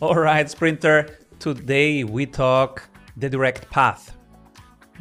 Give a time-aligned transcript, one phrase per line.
[0.00, 1.18] All right, Sprinter.
[1.40, 4.16] Today we talk the direct path.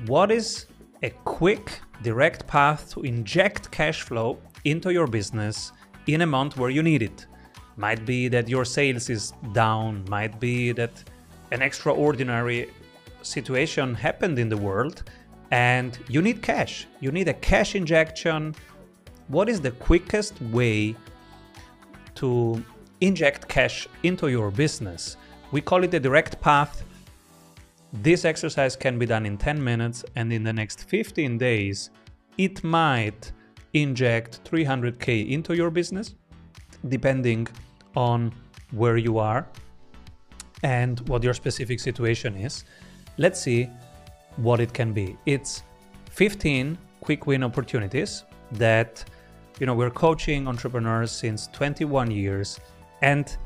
[0.07, 0.65] What is
[1.03, 5.71] a quick, direct path to inject cash flow into your business
[6.07, 7.27] in a month where you need it?
[7.75, 11.03] Might be that your sales is down, might be that
[11.51, 12.71] an extraordinary
[13.21, 15.03] situation happened in the world
[15.51, 16.87] and you need cash.
[17.01, 18.55] You need a cash injection.
[19.27, 20.95] What is the quickest way
[22.15, 22.65] to
[23.01, 25.17] inject cash into your business?
[25.51, 26.83] We call it a direct path.
[27.93, 31.89] This exercise can be done in 10 minutes, and in the next 15 days,
[32.37, 33.31] it might
[33.73, 36.15] inject 300k into your business,
[36.87, 37.47] depending
[37.95, 38.33] on
[38.71, 39.47] where you are
[40.63, 42.63] and what your specific situation is.
[43.17, 43.69] Let's see
[44.37, 45.17] what it can be.
[45.25, 45.63] It's
[46.11, 49.03] 15 quick win opportunities that
[49.59, 52.59] you know we're coaching entrepreneurs since 21 years
[53.01, 53.37] and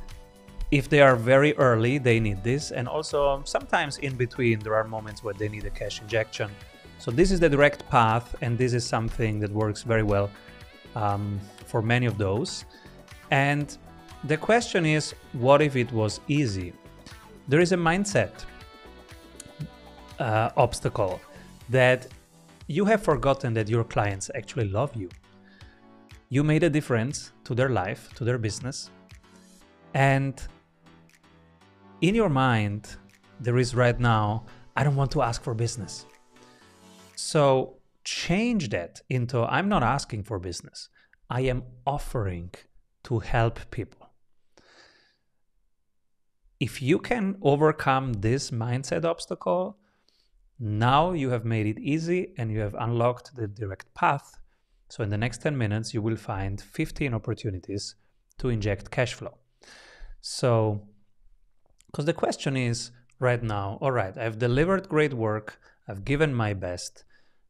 [0.72, 2.72] if they are very early they need this.
[2.72, 6.50] And also sometimes in between there are moments where they need a cash injection.
[6.98, 10.30] So this is the direct path and this is something that works very well
[10.96, 12.66] um, for many of those.
[13.32, 13.78] And
[14.26, 16.74] the question is what if it was easy?
[17.48, 18.32] There is a mindset
[20.20, 21.20] uh, obstacle
[21.70, 22.08] that
[22.68, 25.10] you have forgotten that your clients actually love you.
[26.30, 28.92] You made a difference to their life, to their business,
[29.94, 30.42] and
[32.02, 32.96] in your mind,
[33.40, 36.06] there is right now, I don't want to ask for business.
[37.16, 40.90] So change that into I'm not asking for business.
[41.30, 42.52] I am offering
[43.04, 44.10] to help people.
[46.60, 49.78] If you can overcome this mindset obstacle,
[50.60, 54.38] now you have made it easy and you have unlocked the direct path.
[54.90, 57.96] So in the next 10 minutes, you will find 15 opportunities
[58.38, 59.41] to inject cash flow.
[60.22, 60.88] So,
[61.88, 66.54] because the question is right now, all right, I've delivered great work, I've given my
[66.54, 67.04] best.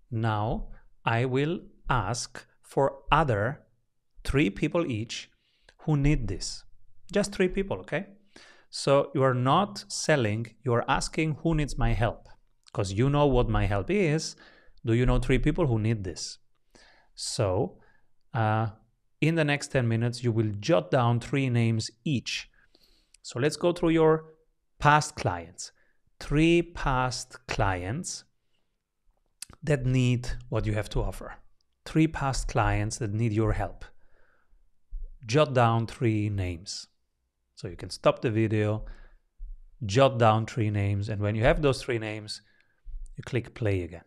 [0.09, 0.69] Now
[1.05, 3.61] I will ask for other
[4.23, 5.29] three people each
[5.79, 6.63] who need this.
[7.11, 8.07] Just three people, okay?
[8.69, 12.29] So you are not selling, you're asking who needs my help
[12.65, 14.35] because you know what my help is.
[14.85, 16.37] Do you know three people who need this?
[17.15, 17.77] So,
[18.33, 18.67] uh,
[19.19, 22.49] in the next 10 minutes, you will jot down three names each.
[23.21, 24.25] So, let's go through your
[24.79, 25.71] past clients.
[26.19, 28.23] Three past clients
[29.63, 31.35] that need what you have to offer.
[31.85, 33.85] Three past clients that need your help.
[35.25, 36.87] Jot down three names.
[37.55, 38.85] So, you can stop the video,
[39.85, 42.41] jot down three names, and when you have those three names,
[43.15, 44.03] you click play again.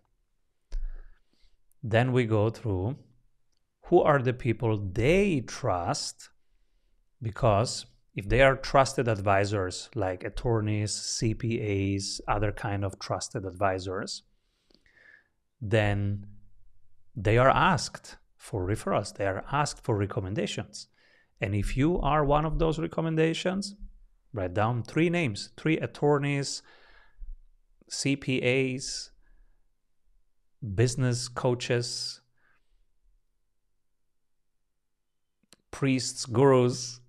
[1.83, 2.97] Then we go through
[3.85, 6.31] who are the people they trust
[7.21, 14.23] because if they are trusted advisors like attorneys, CPAs, other kind of trusted advisors,
[15.61, 16.27] then
[17.17, 20.89] they are asked for referrals, they are asked for recommendations.
[21.41, 23.75] And if you are one of those recommendations,
[24.33, 26.63] write down three names, three attorneys,
[27.91, 29.11] CPAs,
[30.75, 32.21] business coaches,
[35.71, 37.01] priests, gurus.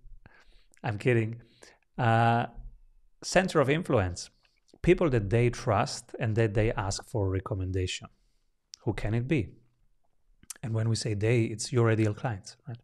[0.85, 1.41] I'm kidding.
[1.97, 2.45] Uh,
[3.23, 4.29] center of influence,
[4.83, 8.07] people that they trust and that they ask for recommendation.
[8.83, 9.49] Who can it be?
[10.61, 12.77] And when we say they, it's your ideal clients, right?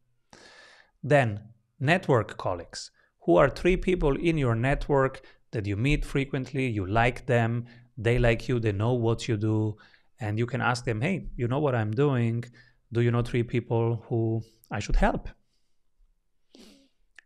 [1.04, 1.40] Then,
[1.80, 2.92] network colleagues.
[3.26, 7.66] Who are three people in your network that you meet frequently, you like them,
[7.98, 9.78] they like you, they know what you do,
[10.20, 12.44] and you can ask them, hey, you know what I'm doing?
[12.92, 14.42] Do you know three people who
[14.72, 15.30] I should help?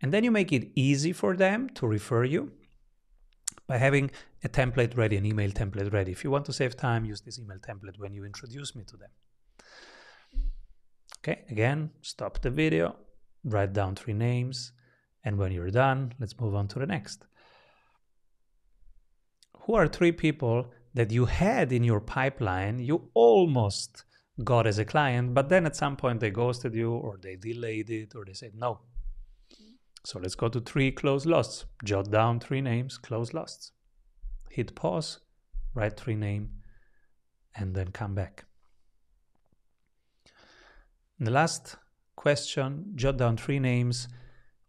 [0.05, 2.51] And then you make it easy for them to refer you
[3.67, 4.11] by having
[4.43, 6.11] a template ready, an email template ready.
[6.11, 8.97] If you want to save time, use this email template when you introduce me to
[8.97, 9.09] them.
[11.19, 12.95] Okay, again, stop the video,
[13.43, 14.73] write down three names,
[15.23, 17.25] and when you're done, let's move on to the next
[19.65, 24.03] who are three people that you had in your pipeline, you almost
[24.43, 27.89] got as a client, but then at some point they ghosted you or they delayed
[27.89, 28.79] it or they said no.
[30.05, 31.65] So let's go to three close losts.
[31.83, 33.71] Jot down three names, close losts.
[34.51, 35.19] Hit pause,
[35.73, 36.49] write three name,
[37.55, 38.45] and then come back.
[41.19, 41.77] The last
[42.15, 44.07] question, jot down three names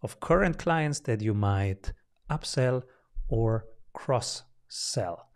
[0.03, 1.93] of current clients that you might
[2.31, 2.85] upsell
[3.29, 5.29] or cross sell.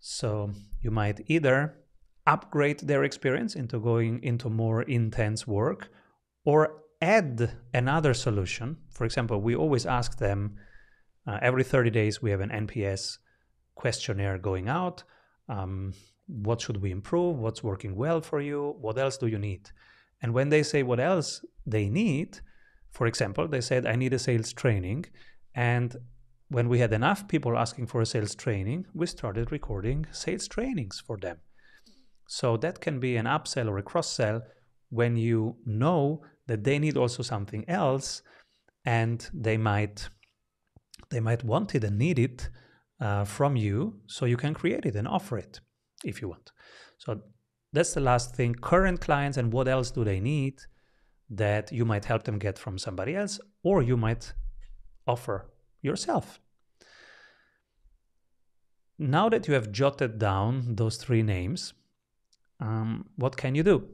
[0.00, 0.50] So
[0.80, 1.76] you might either
[2.26, 5.90] upgrade their experience into going into more intense work
[6.44, 8.76] or add another solution.
[8.90, 10.58] For example, we always ask them
[11.26, 13.18] Uh, every 30 days, we have an NPS
[13.74, 15.02] questionnaire going out.
[15.48, 15.92] Um,
[16.26, 17.36] what should we improve?
[17.38, 18.76] What's working well for you?
[18.80, 19.70] What else do you need?
[20.22, 22.40] And when they say what else they need,
[22.92, 25.06] for example, they said, I need a sales training.
[25.54, 25.96] And
[26.48, 31.02] when we had enough people asking for a sales training, we started recording sales trainings
[31.04, 31.38] for them.
[32.28, 34.42] So that can be an upsell or a cross sell
[34.90, 38.22] when you know that they need also something else
[38.84, 40.08] and they might
[41.10, 42.48] they might want it and need it
[43.00, 45.60] uh, from you so you can create it and offer it
[46.04, 46.50] if you want.
[46.98, 47.20] So
[47.72, 48.54] that's the last thing.
[48.54, 50.60] Current clients and what else do they need
[51.30, 54.32] that you might help them get from somebody else or you might
[55.06, 55.50] offer
[55.82, 56.40] yourself.
[58.98, 61.74] Now that you have jotted down those three names
[62.60, 63.86] um, what can you do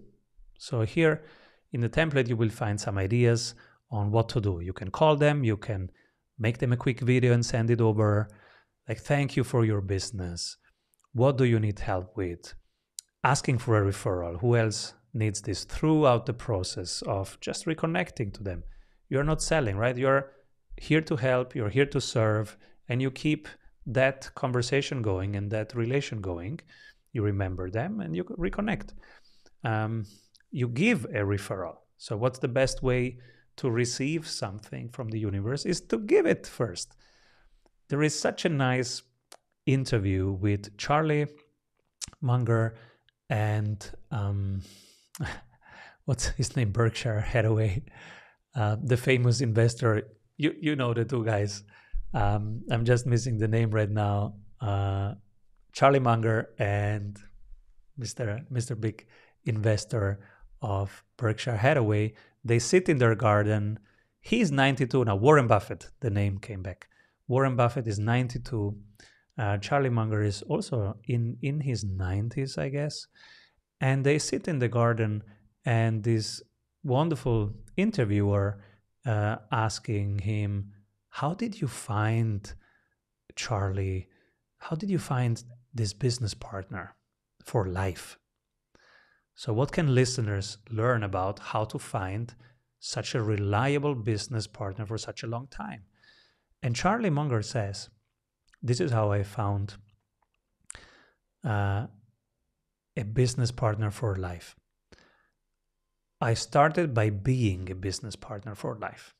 [0.62, 1.25] so here
[1.73, 3.56] in the template you will find some ideas
[3.91, 4.61] on what to do.
[4.61, 5.91] You can call them you can
[6.38, 8.29] make them a quick video and send it over.
[8.88, 10.56] Like thank you for your business.
[11.14, 12.55] What do you need help with?
[13.25, 14.38] Asking for a referral.
[14.41, 18.62] Who else needs this throughout the process of just reconnecting to them?
[19.09, 19.99] You're not selling right?
[19.99, 20.31] You're
[20.76, 22.56] here to help you're here to serve
[22.88, 23.49] and you keep
[23.85, 26.61] that conversation going and that relation going.
[27.12, 28.91] You remember them and you reconnect.
[29.64, 30.06] Um,
[30.52, 33.19] you give a referral so what's the best way
[33.56, 36.96] to receive something from the universe is to give it first.
[37.88, 39.02] There is such a nice
[39.66, 41.26] interview with Charlie
[42.20, 42.75] Munger
[43.28, 44.62] and um,
[46.06, 46.72] what's his name?
[46.72, 47.82] Berkshire Hathaway,
[48.54, 50.02] uh, the famous investor.
[50.37, 51.62] You you know the two guys.
[52.14, 54.34] Um, I'm just missing the name right now.
[54.60, 55.14] Uh,
[55.72, 57.16] Charlie Munger and
[57.99, 58.44] Mr.
[58.50, 58.78] Mr.
[58.78, 59.06] Big
[59.44, 60.20] Investor
[60.62, 62.14] of Berkshire Hathaway
[62.44, 63.79] they sit in their garden.
[64.20, 65.17] He's 92 now.
[65.17, 66.88] Warren Buffett, the name came back.
[67.29, 68.76] Warren Buffett is 92.
[69.38, 73.06] Uh, Charlie Munger is also in, in his 90s, I guess.
[73.81, 75.23] And they sit in the garden,
[75.64, 76.43] and this
[76.85, 78.62] wonderful interviewer
[79.06, 80.73] uh, asking him,
[81.09, 82.53] How did you find
[83.35, 84.09] Charlie?
[84.59, 85.43] How did you find
[85.75, 86.94] this business partner
[87.44, 88.19] for life?
[89.43, 92.33] So, what can listeners learn about how to find
[92.79, 95.83] such a reliable business partner for such a long time?
[96.62, 97.89] And Charlie Munger says,
[98.62, 99.75] This is how I found
[101.44, 101.89] uh,
[102.97, 104.55] a business partner for life.
[106.21, 109.12] I started by being a business partner for life.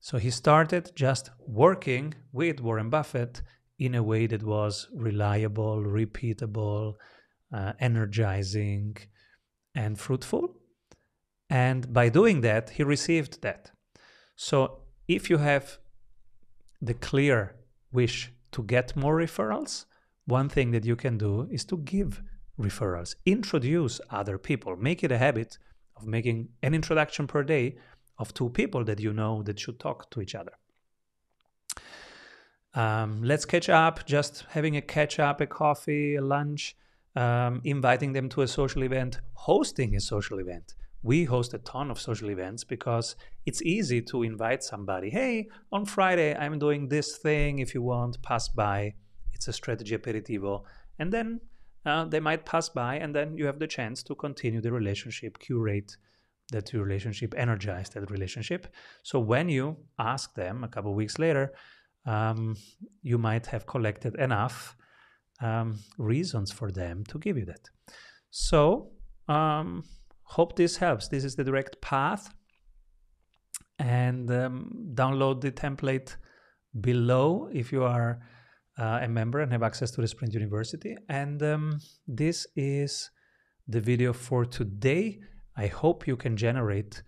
[0.00, 3.42] So he started just working with Warren Buffett
[3.78, 6.94] in a way that was reliable, repeatable,
[7.54, 8.96] uh, energizing,
[9.74, 10.56] and fruitful.
[11.48, 13.70] And by doing that, he received that.
[14.34, 15.78] So if you have
[16.82, 17.54] the clear
[17.92, 19.84] wish to get more referrals,
[20.26, 22.22] one thing that you can do is to give
[22.58, 25.58] referrals, introduce other people, make it a habit
[25.96, 27.76] of making an introduction per day
[28.18, 30.52] of two people that you know that should talk to each other.
[32.74, 36.76] Um, let's catch up, just having a catch up, a coffee, a lunch,
[37.16, 40.74] um, inviting them to a social event, hosting a social event.
[41.02, 45.10] We host a ton of social events because it's easy to invite somebody.
[45.10, 47.58] Hey, on Friday, I'm doing this thing.
[47.58, 48.94] If you want, pass by.
[49.32, 50.62] It's a strategy aperitivo.
[50.98, 51.40] And then
[51.84, 55.38] uh, they might pass by, and then you have the chance to continue the relationship,
[55.38, 55.96] curate
[56.52, 58.66] that relationship, energize that relationship.
[59.02, 61.52] So when you ask them a couple weeks later,
[62.06, 62.56] um,
[63.02, 64.76] you might have collected enough
[65.44, 67.64] um, reasons for them to give you that.
[68.30, 68.90] So,
[69.28, 69.84] um,
[70.22, 71.08] hope this helps.
[71.08, 72.34] This is the direct path.
[73.78, 76.16] And um, download the template
[76.80, 78.20] below if you are
[78.78, 80.96] uh, a member and have access to the Sprint University.
[81.08, 83.10] And um, this is
[83.68, 85.20] the video for today.
[85.56, 87.02] I hope you can generate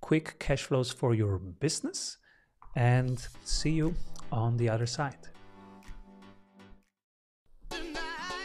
[0.00, 2.18] quick cash flows for your business
[2.74, 3.94] and see you
[4.30, 5.31] on the other side.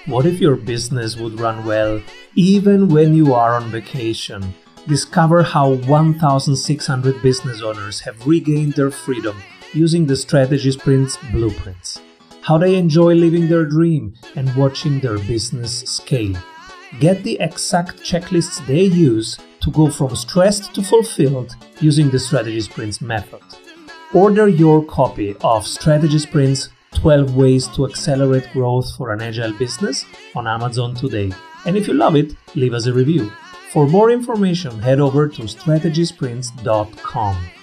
[0.07, 2.01] What if your business would run well
[2.33, 4.53] even when you are on vacation?
[4.87, 9.35] Discover how 1,600 business owners have regained their freedom
[9.73, 11.99] using the Strategy Sprints blueprints.
[12.39, 16.37] How they enjoy living their dream and watching their business scale.
[17.01, 22.61] Get the exact checklists they use to go from stressed to fulfilled using the Strategy
[22.61, 23.41] Sprints method.
[24.13, 30.05] Order your copy of Strategy Sprints 12 Ways to Accelerate Growth for an Agile Business
[30.35, 31.31] on Amazon today.
[31.65, 33.31] And if you love it, leave us a review.
[33.71, 37.56] For more information, head over to strategysprints.com.